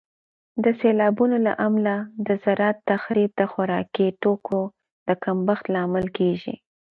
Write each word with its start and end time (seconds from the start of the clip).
د 0.63 0.65
سیلابونو 0.79 1.35
له 1.47 1.53
امله 1.67 1.95
د 2.27 2.29
زراعت 2.43 2.77
تخریب 2.91 3.31
د 3.37 3.41
خوراکي 3.51 4.07
توکو 4.21 4.61
د 5.07 5.09
کمښت 5.23 5.65
لامل 5.75 6.05
کیږي. 6.17 6.55